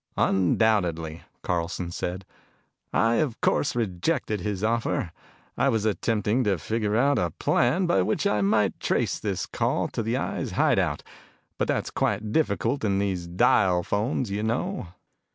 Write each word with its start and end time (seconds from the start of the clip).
"Undoubtedly," 0.17 1.21
Carlson 1.43 1.91
said. 1.91 2.25
"I, 2.91 3.17
of 3.17 3.39
course, 3.39 3.75
rejected 3.75 4.39
his 4.41 4.63
offer. 4.63 5.11
I 5.55 5.69
was 5.69 5.85
attempting 5.85 6.43
to 6.45 6.57
figure 6.57 6.95
out 6.95 7.19
a 7.19 7.29
plan 7.29 7.85
by 7.85 8.01
which 8.01 8.25
I 8.25 8.41
might 8.41 8.79
trace 8.79 9.19
this 9.19 9.45
call 9.45 9.89
to 9.89 10.01
the 10.01 10.17
Eye's 10.17 10.53
hideout, 10.53 11.03
but 11.59 11.67
that's 11.67 11.91
quite 11.91 12.31
difficult 12.31 12.81
with 12.81 12.97
these 12.97 13.27
dial 13.27 13.83
phones, 13.83 14.31
you 14.31 14.41
know. 14.41 14.87